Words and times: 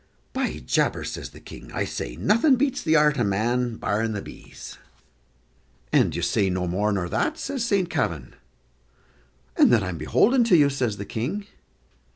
"By 0.33 0.53
Jabers," 0.57 1.11
says 1.11 1.29
the 1.29 1.39
King, 1.39 1.71
"I 1.73 1.85
say 1.85 2.15
nothing 2.15 2.55
beats 2.55 2.81
the 2.81 2.95
art 2.95 3.19
o' 3.19 3.23
man, 3.23 3.75
barring 3.75 4.13
the 4.13 4.21
bees." 4.23 4.79
"And 5.93 6.11
do 6.11 6.15
you 6.15 6.23
say 6.23 6.49
no 6.49 6.65
more 6.65 6.91
nor 6.91 7.07
that?" 7.07 7.37
says 7.37 7.63
Saint 7.65 7.91
Kavin. 7.91 8.33
"And 9.55 9.71
that 9.71 9.83
I'm 9.83 9.99
beholden 9.99 10.43
to 10.45 10.57
you," 10.57 10.71
says 10.71 10.97
the 10.97 11.05
King. 11.05 11.45